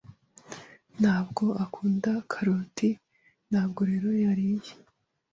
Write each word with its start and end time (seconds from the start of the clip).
Ntabwo 0.99 1.43
akunda 1.63 2.11
karoti, 2.31 2.89
ntabwo 3.49 3.81
rero 3.89 4.07
yariye. 4.23 4.71